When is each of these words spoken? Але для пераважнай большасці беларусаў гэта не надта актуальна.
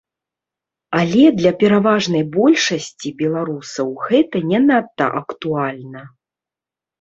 Але 0.99 1.25
для 1.41 1.51
пераважнай 1.63 2.23
большасці 2.37 3.07
беларусаў 3.21 3.87
гэта 4.07 4.37
не 4.55 4.59
надта 4.67 5.05
актуальна. 5.21 6.01